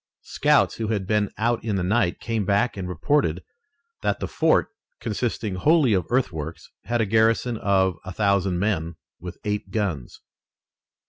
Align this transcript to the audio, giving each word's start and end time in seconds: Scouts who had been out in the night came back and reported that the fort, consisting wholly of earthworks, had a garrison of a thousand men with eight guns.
Scouts 0.23 0.77
who 0.77 0.87
had 0.87 1.05
been 1.05 1.29
out 1.37 1.63
in 1.63 1.75
the 1.75 1.83
night 1.83 2.19
came 2.19 2.43
back 2.43 2.75
and 2.75 2.89
reported 2.89 3.43
that 4.01 4.19
the 4.19 4.27
fort, 4.27 4.69
consisting 4.99 5.53
wholly 5.53 5.93
of 5.93 6.07
earthworks, 6.09 6.71
had 6.85 7.01
a 7.01 7.05
garrison 7.05 7.57
of 7.57 7.97
a 8.03 8.11
thousand 8.11 8.57
men 8.57 8.95
with 9.19 9.37
eight 9.45 9.69
guns. 9.69 10.19